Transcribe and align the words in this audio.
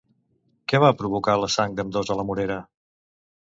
Què 0.73 0.81
va 0.83 0.89
provocar 1.01 1.35
la 1.43 1.51
sang 1.57 1.77
d'ambdós 1.81 2.11
a 2.15 2.19
la 2.23 2.27
morera? 2.33 2.59